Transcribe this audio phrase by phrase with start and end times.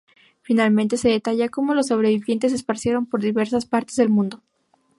[0.41, 4.41] Finalmente se detalla cómo los sobrevivientes se esparcieron por diversas partes del mundo.